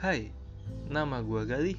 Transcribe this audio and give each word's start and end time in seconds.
Hai, 0.00 0.32
nama 0.88 1.20
gua 1.20 1.44
Galih 1.44 1.76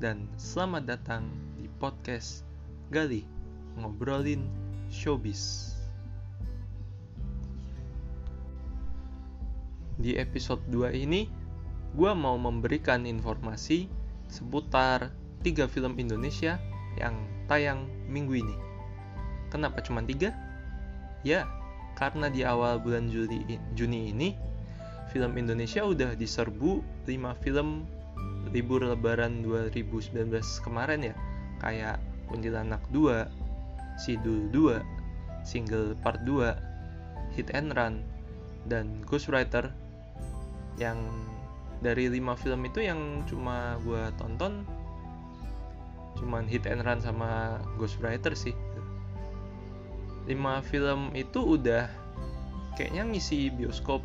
dan 0.00 0.24
selamat 0.40 0.88
datang 0.88 1.28
di 1.60 1.68
podcast 1.76 2.48
Galih 2.88 3.28
ngobrolin 3.76 4.48
showbiz. 4.88 5.76
Di 10.00 10.16
episode 10.16 10.64
2 10.72 10.96
ini, 10.96 11.28
gua 11.92 12.16
mau 12.16 12.40
memberikan 12.40 13.04
informasi 13.04 13.84
seputar 14.32 15.12
tiga 15.44 15.68
film 15.68 16.00
Indonesia 16.00 16.56
yang 16.96 17.20
tayang 17.52 17.84
minggu 18.08 18.32
ini. 18.32 18.56
Kenapa 19.52 19.84
cuma 19.84 20.00
tiga? 20.00 20.32
Ya, 21.20 21.44
karena 22.00 22.32
di 22.32 22.48
awal 22.48 22.80
bulan 22.80 23.12
Juli 23.12 23.44
Juni 23.76 24.08
ini 24.08 24.51
film 25.12 25.36
Indonesia 25.36 25.84
udah 25.84 26.16
diserbu 26.16 26.80
5 27.04 27.44
film 27.44 27.84
libur 28.50 28.80
lebaran 28.82 29.44
2019 29.44 30.32
kemarin 30.64 31.12
ya. 31.12 31.16
Kayak 31.60 32.00
Kuntilanak 32.26 32.80
2, 32.90 33.28
Sidul 34.00 34.48
2, 34.50 34.80
Single 35.44 35.92
Part 36.00 36.24
2, 36.24 37.36
Hit 37.36 37.52
and 37.52 37.76
Run, 37.76 38.00
dan 38.66 39.04
Ghostwriter 39.04 39.68
yang 40.80 40.98
dari 41.84 42.08
5 42.08 42.32
film 42.40 42.64
itu 42.64 42.80
yang 42.80 43.26
cuma 43.28 43.76
gue 43.84 44.00
tonton 44.16 44.64
cuman 46.16 46.46
Hit 46.46 46.64
and 46.70 46.86
Run 46.86 47.02
sama 47.02 47.58
Ghostwriter 47.76 48.32
sih. 48.32 48.54
5 50.30 50.38
film 50.70 51.10
itu 51.18 51.42
udah 51.42 51.90
kayaknya 52.78 53.02
ngisi 53.10 53.50
bioskop 53.50 54.00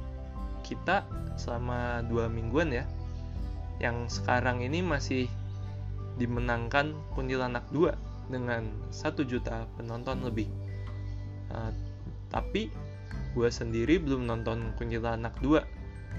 kita 0.68 1.08
selama 1.40 2.04
dua 2.04 2.28
mingguan 2.28 2.76
ya. 2.76 2.84
Yang 3.80 4.20
sekarang 4.20 4.60
ini 4.60 4.84
masih 4.84 5.32
dimenangkan 6.20 6.98
Kuntilanak 7.14 7.64
2 7.72 7.94
dengan 8.28 8.68
1 8.90 9.24
juta 9.24 9.70
penonton 9.80 10.26
lebih. 10.26 10.50
Uh, 11.48 11.72
tapi 12.28 12.68
gue 13.32 13.50
sendiri 13.54 14.02
belum 14.02 14.28
nonton 14.28 14.76
Kuntilanak 14.76 15.38
2 15.40 15.64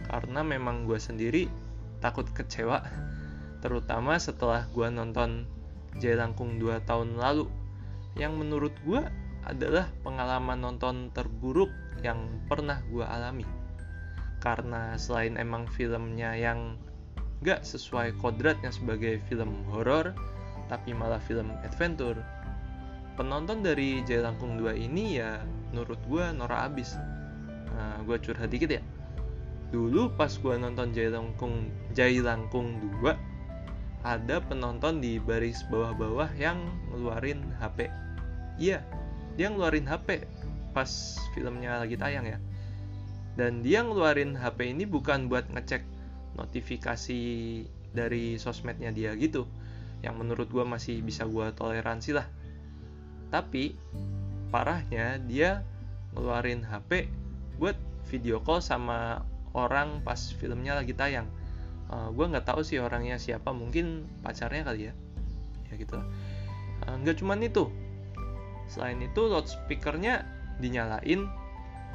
karena 0.09 0.41
memang 0.47 0.87
gue 0.87 0.97
sendiri 0.97 1.50
takut 1.98 2.25
kecewa 2.31 2.81
terutama 3.62 4.17
setelah 4.17 4.70
gue 4.70 4.87
nonton 4.89 5.44
Jailangkung 5.98 6.62
2 6.62 6.89
tahun 6.89 7.19
lalu. 7.19 7.50
Yang 8.15 8.33
menurut 8.39 8.75
gue 8.87 9.03
adalah 9.42 9.91
pengalaman 10.06 10.62
nonton 10.62 11.11
terburuk 11.11 11.70
yang 12.06 12.22
pernah 12.47 12.78
gue 12.87 13.03
alami 13.03 13.58
karena 14.39 14.94
selain 14.94 15.34
emang 15.34 15.67
filmnya 15.67 16.34
yang 16.34 16.78
gak 17.42 17.62
sesuai 17.62 18.19
kodratnya 18.19 18.70
sebagai 18.75 19.22
film 19.31 19.62
horor 19.70 20.14
tapi 20.67 20.94
malah 20.94 21.22
film 21.22 21.55
adventure 21.62 22.19
penonton 23.19 23.66
dari 23.66 24.03
Jailangkung 24.06 24.59
2 24.62 24.78
ini 24.78 25.19
ya 25.19 25.42
menurut 25.75 25.98
gue 26.06 26.22
Nora 26.39 26.70
abis. 26.70 26.94
Nah, 27.75 27.98
gue 28.06 28.14
curhat 28.22 28.47
dikit 28.55 28.78
ya. 28.78 28.83
Dulu 29.75 30.14
pas 30.14 30.31
gue 30.31 30.55
nonton 30.55 30.94
Jailangkung 30.94 31.66
Jailangkung 31.98 32.78
2 33.03 33.39
ada 34.06 34.39
penonton 34.39 35.03
di 35.03 35.19
baris 35.19 35.66
bawah-bawah 35.66 36.31
yang 36.39 36.59
ngeluarin 36.91 37.42
HP 37.59 37.91
iya 38.61 38.83
dia 39.34 39.50
ngeluarin 39.50 39.86
HP 39.86 40.22
pas 40.70 41.19
filmnya 41.34 41.83
lagi 41.83 41.98
tayang 41.98 42.27
ya 42.27 42.39
dan 43.39 43.62
dia 43.62 43.86
ngeluarin 43.86 44.34
HP 44.34 44.75
ini 44.75 44.83
bukan 44.83 45.31
buat 45.31 45.47
ngecek 45.55 45.86
notifikasi 46.34 47.22
dari 47.94 48.34
sosmednya 48.34 48.91
dia 48.91 49.14
gitu. 49.14 49.47
Yang 50.03 50.15
menurut 50.19 50.49
gue 50.50 50.66
masih 50.66 50.99
bisa 51.06 51.22
gue 51.22 51.47
toleransi 51.54 52.19
lah. 52.19 52.26
Tapi 53.31 53.78
parahnya 54.50 55.22
dia 55.22 55.62
ngeluarin 56.19 56.66
HP 56.66 57.06
buat 57.62 57.78
video 58.10 58.43
call 58.43 58.59
sama 58.59 59.22
orang 59.55 60.03
pas 60.03 60.19
filmnya 60.34 60.75
lagi 60.75 60.99
tayang. 60.99 61.31
Uh, 61.88 62.10
gue 62.10 62.26
nggak 62.26 62.44
tahu 62.44 62.66
sih 62.66 62.82
orangnya 62.82 63.22
siapa 63.22 63.55
mungkin 63.55 64.03
pacarnya 64.26 64.66
kali 64.66 64.91
ya. 64.91 64.94
Ya 65.70 65.75
gitu 65.78 65.94
uh, 65.94 66.94
nggak 67.06 67.22
cuman 67.22 67.47
itu. 67.47 67.70
Selain 68.66 68.99
itu 68.99 69.31
loudspeakernya 69.31 70.26
dinyalain 70.59 71.31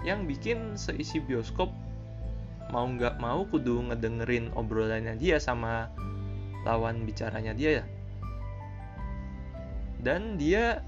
yang 0.02 0.26
bikin 0.26 0.76
seisi 0.76 1.22
bioskop 1.22 1.72
mau 2.74 2.90
nggak 2.90 3.22
mau 3.22 3.46
kudu 3.46 3.94
ngedengerin 3.94 4.50
obrolannya 4.58 5.14
dia 5.22 5.38
sama 5.38 5.94
lawan 6.66 7.06
bicaranya 7.06 7.54
dia 7.54 7.84
ya. 7.84 7.86
Dan 10.04 10.36
dia 10.36 10.84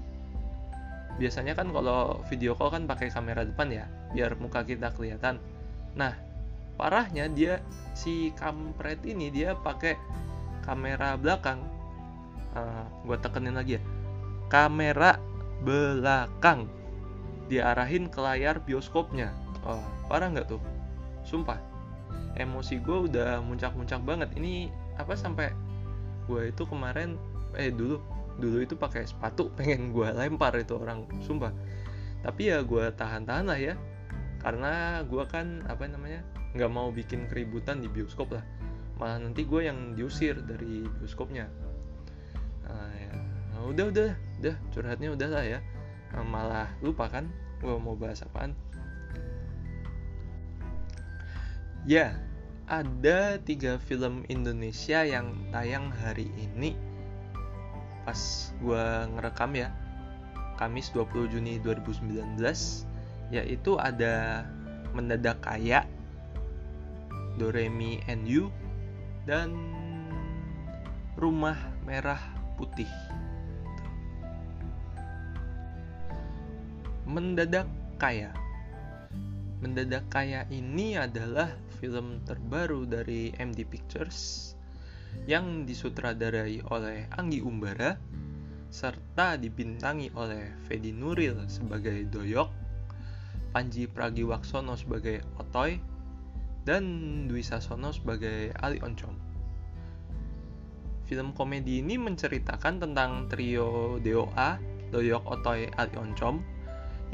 biasanya 1.16 1.56
kan 1.56 1.72
kalau 1.72 2.20
video 2.28 2.52
call 2.52 2.68
kan 2.68 2.84
pakai 2.84 3.08
kamera 3.08 3.46
depan 3.46 3.72
ya 3.72 3.86
biar 4.12 4.36
muka 4.36 4.66
kita 4.66 4.92
kelihatan. 4.92 5.40
Nah 5.96 6.12
parahnya 6.76 7.30
dia 7.32 7.62
si 7.96 8.34
kampret 8.36 9.00
ini 9.06 9.32
dia 9.32 9.56
pakai 9.56 9.96
kamera 10.66 11.16
belakang. 11.16 11.62
Uh, 12.52 12.60
eh, 12.60 12.84
gue 13.08 13.16
tekenin 13.20 13.56
lagi 13.56 13.78
ya. 13.78 13.82
Kamera 14.52 15.16
belakang 15.64 16.68
diarahin 17.46 18.10
ke 18.10 18.18
layar 18.18 18.58
bioskopnya. 18.62 19.30
Oh, 19.66 19.82
parah 20.10 20.30
nggak 20.30 20.50
tuh? 20.50 20.62
Sumpah. 21.26 21.58
Emosi 22.36 22.78
gue 22.82 23.10
udah 23.10 23.40
muncak-muncak 23.42 24.02
banget. 24.04 24.30
Ini 24.36 24.70
apa 25.00 25.16
sampai 25.16 25.50
gue 26.26 26.50
itu 26.50 26.62
kemarin 26.66 27.18
eh 27.56 27.70
dulu. 27.72 27.98
Dulu 28.36 28.60
itu 28.60 28.76
pakai 28.76 29.08
sepatu 29.08 29.48
pengen 29.58 29.94
gue 29.94 30.06
lempar 30.12 30.54
itu 30.58 30.76
orang 30.76 31.06
sumpah. 31.24 31.50
Tapi 32.22 32.52
ya 32.52 32.62
gue 32.62 32.84
tahan-tahan 32.94 33.46
lah 33.48 33.58
ya. 33.58 33.74
Karena 34.42 35.02
gue 35.02 35.24
kan 35.26 35.64
apa 35.66 35.88
namanya 35.90 36.22
nggak 36.54 36.70
mau 36.70 36.92
bikin 36.94 37.26
keributan 37.30 37.82
di 37.82 37.88
bioskop 37.88 38.34
lah. 38.36 38.44
Malah 38.96 39.20
nanti 39.28 39.44
gue 39.44 39.66
yang 39.66 39.96
diusir 39.98 40.38
dari 40.44 40.84
bioskopnya. 41.00 41.46
Nah, 42.66 42.90
ya. 42.94 43.12
nah, 43.54 43.62
udah 43.70 43.84
udah 43.90 44.10
udah. 44.42 44.56
Curhatnya 44.72 45.14
udah 45.14 45.28
lah 45.30 45.44
ya 45.46 45.60
malah 46.26 46.70
lupa 46.84 47.08
kan 47.10 47.28
gue 47.60 47.76
mau 47.80 47.96
bahas 47.96 48.22
apaan. 48.22 48.52
Ya 51.86 52.18
ada 52.66 53.38
tiga 53.38 53.78
film 53.78 54.26
Indonesia 54.26 55.06
yang 55.06 55.50
tayang 55.54 55.90
hari 55.90 56.28
ini. 56.34 56.74
Pas 58.02 58.50
gue 58.62 58.84
ngerekam 59.14 59.54
ya 59.54 59.70
Kamis 60.56 60.90
20 60.94 61.36
Juni 61.36 61.58
2019 61.60 62.38
yaitu 63.34 63.74
ada 63.76 64.46
Mendadak 64.94 65.42
Kaya 65.42 65.84
Doremi 67.36 68.00
and 68.08 68.24
You 68.24 68.48
dan 69.26 69.52
Rumah 71.18 71.58
Merah 71.84 72.22
Putih 72.56 72.88
Mendadak 77.06 77.70
Kaya. 78.02 78.34
Mendadak 79.62 80.10
Kaya 80.10 80.42
ini 80.50 80.98
adalah 80.98 81.54
film 81.78 82.18
terbaru 82.26 82.82
dari 82.82 83.30
MD 83.38 83.62
Pictures 83.62 84.52
yang 85.30 85.62
disutradarai 85.62 86.66
oleh 86.66 87.06
Anggi 87.14 87.38
Umbara 87.46 87.94
serta 88.74 89.38
dibintangi 89.38 90.10
oleh 90.18 90.50
Fedi 90.66 90.90
Nuril 90.90 91.46
sebagai 91.46 92.10
Doyok, 92.10 92.50
Panji 93.54 93.86
Pragiwaksono 93.86 94.74
sebagai 94.74 95.22
Otoy, 95.38 95.78
dan 96.66 96.84
Dwi 97.30 97.38
Sasono 97.46 97.94
sebagai 97.94 98.50
Ali 98.58 98.82
Oncom. 98.82 99.14
Film 101.06 101.30
komedi 101.38 101.86
ini 101.86 102.02
menceritakan 102.02 102.82
tentang 102.82 103.30
trio 103.30 104.02
DOA, 104.02 104.58
Doyok 104.90 105.22
Otoy 105.22 105.70
Ali 105.78 105.94
Oncom, 105.94 106.55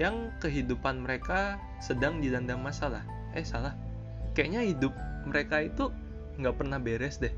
yang 0.00 0.32
kehidupan 0.40 1.04
mereka 1.04 1.60
sedang 1.82 2.22
dilanda 2.24 2.56
masalah. 2.56 3.04
Eh 3.36 3.44
salah, 3.44 3.76
kayaknya 4.32 4.64
hidup 4.64 4.92
mereka 5.28 5.60
itu 5.60 5.92
nggak 6.40 6.56
pernah 6.56 6.80
beres 6.80 7.20
deh 7.20 7.32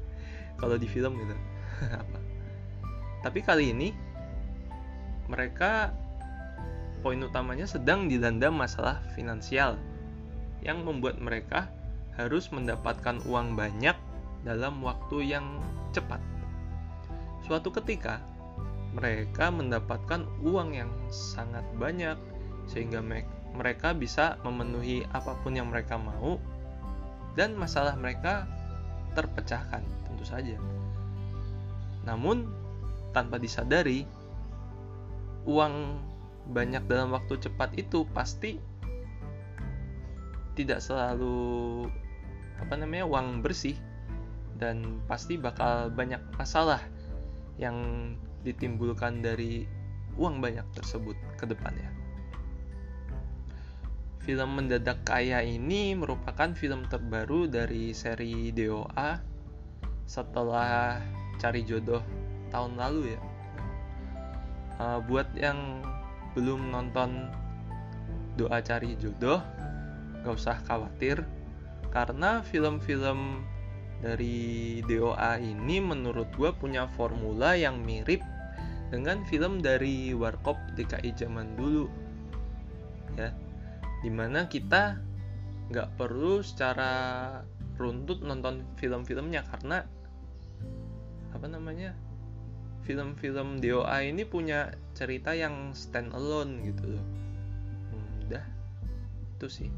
kalau 0.59 0.79
di 0.79 0.87
film 0.87 1.19
gitu. 1.19 1.35
Tapi 3.25 3.41
kali 3.43 3.75
ini 3.75 3.89
mereka 5.27 5.91
poin 7.01 7.21
utamanya 7.21 7.69
sedang 7.69 8.09
dilanda 8.09 8.49
masalah 8.49 9.01
finansial 9.13 9.77
yang 10.65 10.85
membuat 10.85 11.21
mereka 11.21 11.69
harus 12.17 12.49
mendapatkan 12.49 13.21
uang 13.29 13.59
banyak 13.59 13.97
dalam 14.47 14.81
waktu 14.81 15.37
yang 15.37 15.61
cepat. 15.93 16.21
Suatu 17.45 17.69
ketika, 17.69 18.25
mereka 18.97 19.53
mendapatkan 19.53 20.25
uang 20.41 20.73
yang 20.73 20.89
sangat 21.13 21.65
banyak 21.77 22.17
sehingga 22.71 23.05
mereka 23.55 23.93
bisa 23.95 24.41
memenuhi 24.43 25.05
apa 25.13 25.37
pun 25.45 25.55
yang 25.55 25.71
mereka 25.71 26.01
mau 26.01 26.41
dan 27.35 27.59
masalah 27.59 27.99
mereka 27.99 28.47
terpecahkan, 29.15 29.83
tentu 30.07 30.25
saja. 30.27 30.59
Namun, 32.07 32.51
tanpa 33.15 33.39
disadari, 33.39 34.07
uang 35.47 35.99
banyak 36.51 36.85
dalam 36.85 37.15
waktu 37.15 37.41
cepat 37.41 37.73
itu 37.79 38.05
pasti 38.13 38.61
tidak 40.55 40.79
selalu 40.85 41.89
apa 42.63 42.75
namanya 42.79 43.09
uang 43.09 43.43
bersih 43.43 43.75
dan 44.55 45.03
pasti 45.11 45.35
bakal 45.35 45.91
banyak 45.91 46.21
masalah 46.39 46.79
yang 47.59 47.75
ditimbulkan 48.47 49.25
dari 49.25 49.67
uang 50.15 50.39
banyak 50.39 50.63
tersebut 50.77 51.19
ke 51.35 51.45
depannya. 51.49 51.91
Film 54.25 54.57
Mendadak 54.57 55.05
Kaya 55.05 55.45
ini 55.45 55.93
merupakan 55.93 56.57
film 56.57 56.89
terbaru 56.89 57.45
dari 57.45 57.93
seri 57.93 58.49
DOA 58.57 59.21
setelah 60.09 60.97
Cari 61.37 61.61
Jodoh 61.61 62.01
tahun 62.49 62.81
lalu 62.81 63.13
ya. 63.13 63.21
Uh, 64.81 64.99
buat 65.05 65.29
yang 65.37 65.85
belum 66.33 66.73
nonton 66.73 67.29
Doa 68.41 68.65
Cari 68.65 68.97
Jodoh, 68.97 69.45
gak 70.25 70.35
usah 70.41 70.57
khawatir 70.65 71.21
karena 71.93 72.41
film-film 72.41 73.45
dari 74.01 74.81
DOA 74.89 75.37
ini 75.37 75.85
menurut 75.85 76.33
gue 76.35 76.51
punya 76.57 76.89
formula 76.97 77.55
yang 77.55 77.85
mirip 77.85 78.25
dengan 78.89 79.21
film 79.29 79.61
dari 79.61 80.17
Warkop 80.17 80.57
DKI 80.77 81.13
zaman 81.15 81.55
dulu 81.55 81.87
ya 83.15 83.31
di 84.05 84.13
mana 84.13 84.45
kita 84.45 85.01
nggak 85.73 85.97
perlu 85.97 86.45
secara 86.45 86.93
runtut 87.81 88.21
nonton 88.21 88.61
film-filmnya 88.77 89.49
karena 89.49 89.81
apa 91.33 91.47
namanya 91.49 91.97
film-film 92.85 93.65
DOA 93.65 94.13
ini 94.13 94.29
punya 94.29 94.77
cerita 94.93 95.33
yang 95.33 95.73
stand 95.73 96.13
alone 96.13 96.61
gitu 96.69 96.85
loh. 96.85 97.05
Hmm, 97.89 98.29
udah 98.29 98.45
itu 99.41 99.49
sih. 99.49 99.71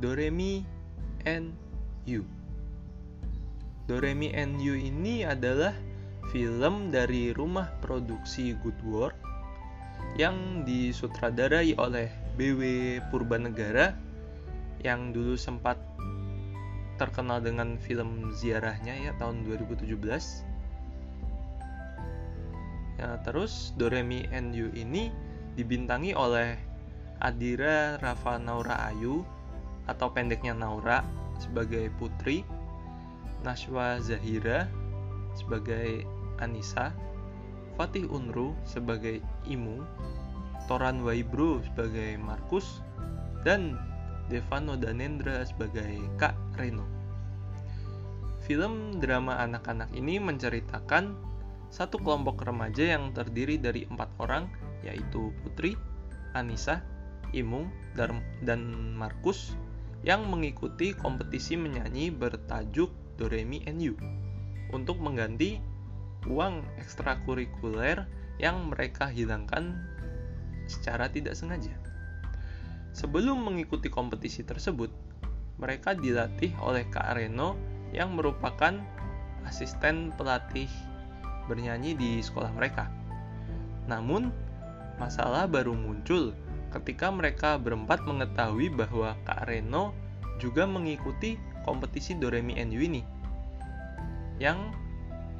Doremi 0.00 0.64
and 1.28 1.54
You 2.02 2.26
Doremi 3.86 4.32
and 4.34 4.58
You 4.58 4.74
ini 4.74 5.22
adalah 5.22 5.76
film 6.32 6.90
dari 6.90 7.30
rumah 7.30 7.70
produksi 7.78 8.58
Good 8.58 8.80
Work 8.82 9.33
yang 10.14 10.62
disutradarai 10.62 11.74
oleh 11.74 12.06
BW 12.38 12.60
Purbanegara 13.10 13.94
yang 14.84 15.10
dulu 15.10 15.34
sempat 15.34 15.80
terkenal 16.94 17.42
dengan 17.42 17.74
film 17.82 18.30
ziarahnya 18.30 18.94
ya 18.94 19.12
tahun 19.18 19.42
2017 19.42 19.98
ya, 23.02 23.18
terus 23.26 23.74
Doremi 23.74 24.22
and 24.30 24.54
You 24.54 24.70
ini 24.78 25.10
dibintangi 25.58 26.14
oleh 26.14 26.54
Adira 27.18 27.98
Rafa 27.98 28.38
Naura 28.38 28.90
Ayu 28.94 29.26
atau 29.90 30.10
pendeknya 30.14 30.54
Naura 30.54 31.02
sebagai 31.42 31.90
putri 31.98 32.46
Nashwa 33.42 33.98
Zahira 33.98 34.70
sebagai 35.34 36.06
Anissa 36.38 36.94
Fatih 37.74 38.06
Unru 38.06 38.54
sebagai 38.62 39.18
Imu, 39.50 39.82
Toran 40.70 41.02
Waibro 41.02 41.58
sebagai 41.66 42.14
Markus, 42.22 42.80
dan 43.42 43.74
Devano 44.30 44.78
Danendra 44.78 45.42
sebagai 45.42 45.98
Kak 46.16 46.38
Reno. 46.54 46.86
Film 48.46 49.00
drama 49.02 49.40
anak-anak 49.42 49.90
ini 49.96 50.22
menceritakan 50.22 51.16
satu 51.72 51.98
kelompok 51.98 52.46
remaja 52.46 52.94
yang 52.94 53.10
terdiri 53.10 53.58
dari 53.58 53.82
empat 53.90 54.08
orang, 54.22 54.46
yaitu 54.86 55.34
Putri, 55.42 55.74
Anissa, 56.38 56.78
Imung, 57.34 57.66
dan 57.98 58.62
Markus, 58.94 59.58
yang 60.06 60.28
mengikuti 60.30 60.94
kompetisi 60.94 61.58
menyanyi 61.58 62.12
bertajuk 62.12 62.92
Doremi 63.16 63.64
and 63.66 63.80
You 63.80 63.96
untuk 64.70 65.00
mengganti 65.00 65.58
uang 66.28 66.64
ekstrakurikuler 66.80 68.08
yang 68.40 68.72
mereka 68.72 69.08
hilangkan 69.08 69.76
secara 70.66 71.08
tidak 71.12 71.36
sengaja. 71.36 71.72
Sebelum 72.94 73.42
mengikuti 73.42 73.90
kompetisi 73.90 74.46
tersebut, 74.46 74.88
mereka 75.58 75.94
dilatih 75.94 76.54
oleh 76.62 76.86
Kak 76.90 77.18
Reno 77.18 77.58
yang 77.90 78.14
merupakan 78.14 78.74
asisten 79.46 80.10
pelatih 80.14 80.70
bernyanyi 81.46 81.94
di 81.94 82.10
sekolah 82.22 82.50
mereka. 82.54 82.88
Namun, 83.90 84.32
masalah 84.96 85.44
baru 85.50 85.76
muncul 85.76 86.32
ketika 86.74 87.10
mereka 87.12 87.54
berempat 87.60 88.02
mengetahui 88.02 88.72
bahwa 88.72 89.14
Kak 89.22 89.46
Reno 89.46 89.94
juga 90.42 90.66
mengikuti 90.66 91.38
kompetisi 91.62 92.18
Doremi 92.18 92.58
and 92.58 92.74
ini 92.74 93.02
yang 94.42 94.74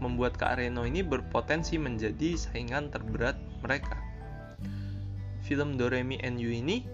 membuat 0.04 0.36
Kak 0.36 0.60
Reno 0.60 0.84
ini 0.84 1.00
berpotensi 1.00 1.80
menjadi 1.80 2.36
saingan 2.36 2.92
terberat 2.92 3.40
mereka. 3.64 3.96
Film 5.40 5.80
Doremi 5.80 6.20
and 6.20 6.36
You 6.36 6.52
ini, 6.52 6.84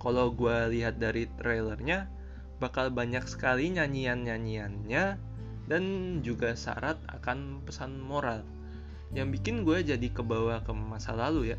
kalau 0.00 0.32
gue 0.32 0.72
lihat 0.72 0.96
dari 0.96 1.28
trailernya, 1.36 2.08
bakal 2.56 2.88
banyak 2.88 3.28
sekali 3.28 3.68
nyanyian-nyanyiannya 3.76 5.04
dan 5.68 5.84
juga 6.24 6.56
syarat 6.56 6.96
akan 7.12 7.60
pesan 7.68 8.00
moral. 8.00 8.40
Yang 9.12 9.40
bikin 9.40 9.68
gue 9.68 9.84
jadi 9.84 10.08
kebawa 10.08 10.64
ke 10.64 10.72
masa 10.72 11.12
lalu 11.12 11.52
ya, 11.52 11.58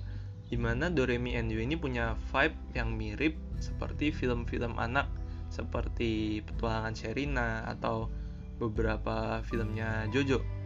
di 0.49 0.57
mana 0.57 0.89
Doremi 0.89 1.37
and 1.37 1.53
You 1.53 1.61
ini 1.61 1.77
punya 1.77 2.17
vibe 2.33 2.57
yang 2.73 2.97
mirip 2.97 3.37
seperti 3.61 4.09
film-film 4.09 4.81
anak 4.81 5.05
seperti 5.47 6.43
Petualangan 6.43 6.91
Sherina 6.91 7.63
atau 7.71 8.11
beberapa 8.59 9.39
filmnya 9.47 10.09
Jojo 10.11 10.56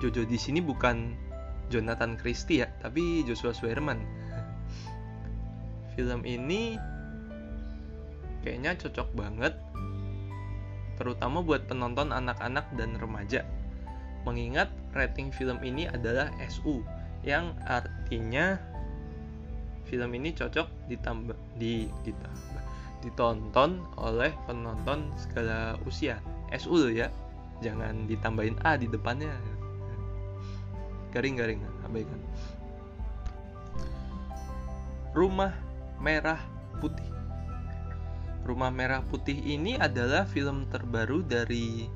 Jojo 0.00 0.24
di 0.24 0.40
sini 0.40 0.64
bukan 0.64 1.12
Jonathan 1.68 2.16
Christie 2.16 2.64
ya, 2.64 2.68
tapi 2.80 3.22
Joshua 3.22 3.52
Swearman. 3.52 4.00
Film 5.94 6.24
ini 6.24 6.80
kayaknya 8.40 8.72
cocok 8.80 9.08
banget 9.12 9.54
terutama 10.96 11.40
buat 11.40 11.64
penonton 11.68 12.12
anak-anak 12.12 12.66
dan 12.76 12.96
remaja. 12.96 13.44
Mengingat 14.24 14.68
rating 14.92 15.32
film 15.32 15.60
ini 15.64 15.88
adalah 15.88 16.28
SU 16.48 16.84
yang 17.24 17.56
artinya 17.64 18.56
film 19.88 20.12
ini 20.16 20.32
cocok 20.32 20.68
ditambah 20.88 21.36
di 21.56 21.88
ditambah 22.04 22.62
ditonton 23.00 23.80
oleh 23.96 24.32
penonton 24.44 25.12
segala 25.16 25.76
usia. 25.88 26.20
SU 26.52 26.92
ya. 26.92 27.08
Jangan 27.60 28.08
ditambahin 28.08 28.56
A 28.64 28.80
di 28.80 28.88
depannya 28.88 29.28
garing-garing 31.10 31.62
abaikan 31.86 32.18
Rumah 35.10 35.50
Merah 35.98 36.38
Putih. 36.78 37.10
Rumah 38.46 38.70
Merah 38.70 39.02
Putih 39.02 39.34
ini 39.42 39.74
adalah 39.74 40.22
film 40.22 40.70
terbaru 40.70 41.26
dari 41.26 41.90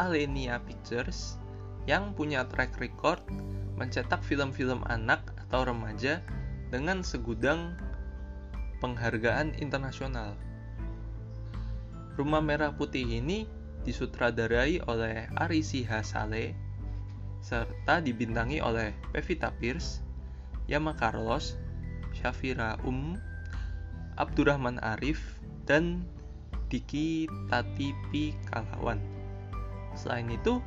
Alenia 0.00 0.56
Pictures 0.64 1.36
yang 1.84 2.16
punya 2.16 2.48
track 2.48 2.80
record 2.80 3.20
mencetak 3.76 4.24
film-film 4.24 4.80
anak 4.88 5.20
atau 5.44 5.68
remaja 5.68 6.24
dengan 6.72 7.04
segudang 7.04 7.76
penghargaan 8.80 9.60
internasional. 9.60 10.32
Rumah 12.16 12.40
Merah 12.40 12.72
Putih 12.72 13.04
ini 13.04 13.44
disutradarai 13.84 14.80
oleh 14.88 15.28
Arisi 15.36 15.84
Hasale 15.84 16.63
serta 17.44 18.00
dibintangi 18.00 18.64
oleh 18.64 18.96
Pevita 19.12 19.52
Pierce, 19.60 20.00
Yama 20.64 20.96
Carlos, 20.96 21.60
Shafira 22.16 22.80
Um, 22.88 23.20
Abdurrahman 24.16 24.80
Arif, 24.80 25.20
dan 25.68 26.08
Diki 26.72 27.28
Tatipi 27.52 28.32
Kalawan. 28.48 28.96
Selain 29.92 30.24
itu, 30.32 30.64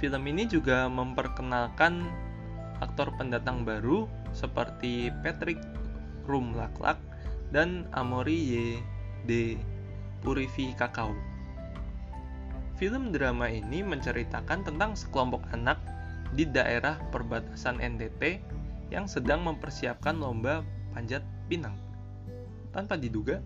film 0.00 0.24
ini 0.24 0.48
juga 0.48 0.88
memperkenalkan 0.88 2.08
aktor 2.80 3.12
pendatang 3.20 3.68
baru 3.68 4.08
seperti 4.32 5.12
Patrick 5.20 5.60
Rumlaklak 6.24 6.96
dan 7.52 7.84
Amori 7.92 8.36
Y. 8.40 8.56
D. 9.28 9.60
Purifi 10.24 10.72
Kakao. 10.78 11.12
Film 12.76 13.10
drama 13.10 13.48
ini 13.48 13.80
menceritakan 13.80 14.64
tentang 14.64 14.92
sekelompok 14.92 15.42
anak 15.50 15.80
di 16.36 16.44
daerah 16.44 17.00
perbatasan 17.08 17.80
NTT 17.80 18.22
yang 18.92 19.08
sedang 19.08 19.42
mempersiapkan 19.42 20.20
lomba 20.20 20.60
panjat 20.92 21.24
pinang. 21.48 21.74
Tanpa 22.76 23.00
diduga, 23.00 23.40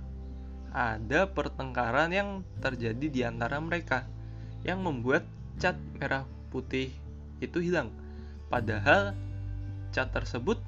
ada 0.75 1.30
pertengkaran 1.30 2.11
yang 2.11 2.42
terjadi 2.59 3.06
di 3.06 3.20
antara 3.23 3.62
mereka 3.62 4.06
yang 4.66 4.82
membuat 4.82 5.23
cat 5.62 5.78
merah 5.97 6.26
putih 6.50 6.90
itu 7.38 7.62
hilang. 7.62 7.94
Padahal 8.50 9.14
cat 9.94 10.11
tersebut 10.11 10.59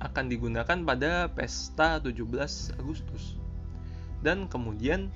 akan 0.00 0.28
digunakan 0.28 0.76
pada 0.80 1.28
pesta 1.28 2.00
17 2.00 2.24
Agustus. 2.80 3.36
Dan 4.20 4.48
kemudian 4.48 5.12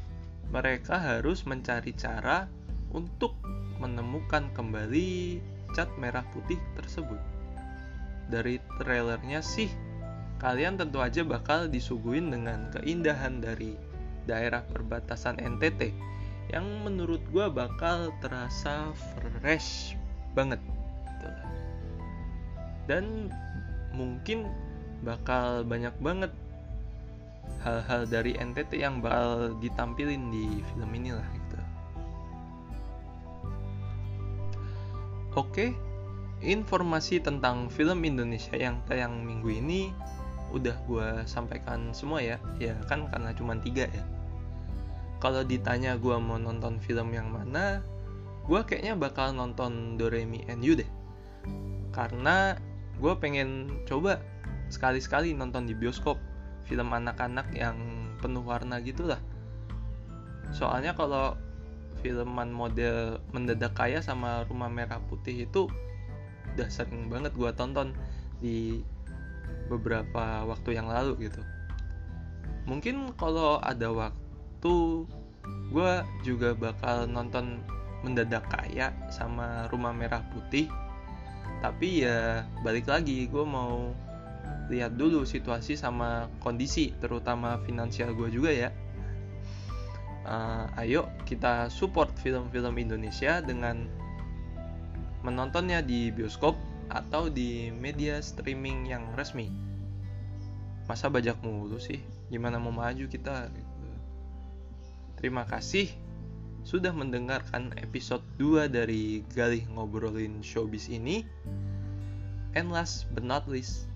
mereka 0.52 1.00
harus 1.00 1.44
mencari 1.48 1.96
cara 1.96 2.48
untuk 2.92 3.36
menemukan 3.80 4.52
kembali 4.52 5.40
cat 5.76 5.90
merah 5.98 6.24
putih 6.34 6.58
tersebut. 6.78 7.18
Dari 8.30 8.62
trailernya 8.78 9.42
sih 9.42 9.70
kalian 10.40 10.80
tentu 10.80 11.04
aja 11.04 11.20
bakal 11.20 11.68
disuguhin 11.68 12.32
dengan 12.32 12.72
keindahan 12.72 13.44
dari 13.44 13.76
daerah 14.24 14.64
perbatasan 14.64 15.36
NTT 15.36 15.92
yang 16.50 16.66
menurut 16.82 17.20
gue 17.30 17.46
bakal 17.52 18.10
terasa 18.18 18.90
fresh 19.14 19.94
banget 20.34 20.58
gitu. 21.06 21.28
dan 22.90 23.30
mungkin 23.94 24.50
bakal 25.04 25.62
banyak 25.62 25.94
banget 26.02 26.32
hal-hal 27.62 28.08
dari 28.08 28.34
NTT 28.34 28.80
yang 28.80 29.04
bakal 29.04 29.54
ditampilin 29.60 30.32
di 30.32 30.64
film 30.72 30.90
ini 30.96 31.10
lah 31.14 31.28
Oke, 35.38 35.74
informasi 36.42 37.22
tentang 37.22 37.70
film 37.70 38.02
Indonesia 38.02 38.58
yang 38.58 38.82
tayang 38.90 39.22
minggu 39.22 39.50
ini 39.62 39.94
udah 40.50 40.74
gue 40.90 41.08
sampaikan 41.26 41.94
semua 41.94 42.18
ya. 42.18 42.42
Ya 42.58 42.74
kan 42.90 43.06
karena 43.06 43.30
cuma 43.34 43.54
tiga 43.58 43.86
ya. 43.86 44.04
Kalau 45.22 45.46
ditanya 45.46 45.94
gue 46.00 46.16
mau 46.18 46.40
nonton 46.40 46.82
film 46.82 47.14
yang 47.14 47.30
mana 47.30 47.84
gue 48.48 48.60
kayaknya 48.66 48.98
bakal 48.98 49.30
nonton 49.30 49.94
Doremi 49.94 50.42
and 50.50 50.66
You 50.66 50.74
deh. 50.74 50.90
Karena 51.94 52.58
gue 52.98 53.14
pengen 53.14 53.70
coba 53.86 54.18
sekali-sekali 54.70 55.34
nonton 55.34 55.66
di 55.66 55.78
bioskop 55.78 56.18
film 56.66 56.90
anak-anak 56.90 57.50
yang 57.54 57.78
penuh 58.22 58.46
warna 58.46 58.78
gitu 58.78 59.08
lah 59.08 59.18
soalnya 60.50 60.94
kalau 60.94 61.34
filman 62.00 62.50
model 62.52 63.20
mendadak 63.32 63.76
kaya 63.76 64.00
sama 64.00 64.44
rumah 64.48 64.68
merah 64.72 65.00
putih 65.08 65.46
itu 65.46 65.68
udah 66.56 66.68
sering 66.68 67.06
banget 67.06 67.32
gue 67.36 67.50
tonton 67.54 67.94
di 68.42 68.82
beberapa 69.70 70.42
waktu 70.44 70.74
yang 70.74 70.90
lalu 70.90 71.30
gitu. 71.30 71.40
Mungkin 72.66 73.14
kalau 73.14 73.62
ada 73.62 73.88
waktu 73.94 74.74
gue 75.70 75.92
juga 76.26 76.52
bakal 76.58 77.06
nonton 77.06 77.62
mendadak 78.02 78.44
kaya 78.50 78.90
sama 79.12 79.70
rumah 79.70 79.94
merah 79.94 80.24
putih. 80.34 80.66
Tapi 81.60 82.02
ya 82.02 82.48
balik 82.64 82.88
lagi 82.88 83.28
gue 83.28 83.44
mau 83.44 83.92
lihat 84.70 84.94
dulu 84.94 85.26
situasi 85.26 85.74
sama 85.74 86.30
kondisi 86.38 86.94
terutama 87.02 87.58
finansial 87.66 88.14
gue 88.14 88.30
juga 88.30 88.50
ya 88.54 88.70
uh, 90.30 90.70
ayo 90.78 91.10
kita 91.26 91.66
support 91.68 92.14
film-film 92.22 92.78
Indonesia 92.78 93.42
dengan 93.42 93.90
menontonnya 95.26 95.82
di 95.82 96.14
bioskop 96.14 96.54
atau 96.88 97.28
di 97.28 97.68
media 97.74 98.22
streaming 98.22 98.88
yang 98.88 99.04
resmi. 99.18 99.50
Masa 100.86 101.10
bajak 101.10 101.38
mulu 101.42 101.78
sih? 101.78 102.00
Gimana 102.30 102.62
mau 102.62 102.70
maju 102.70 103.04
kita 103.10 103.50
gitu. 103.50 103.68
terima 105.20 105.44
kasih 105.44 105.92
sudah 106.64 106.96
mendengarkan 106.96 107.76
episode 107.76 108.24
2 108.40 108.72
dari 108.72 109.20
Galih 109.36 109.68
Ngobrolin 109.68 110.40
Showbiz 110.40 110.88
ini. 110.88 111.28
And 112.56 112.72
last 112.74 113.06
but 113.14 113.22
not 113.22 113.46
least 113.46 113.86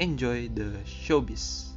enjoy 0.00 0.48
the 0.48 0.80
showbiz 0.88 1.76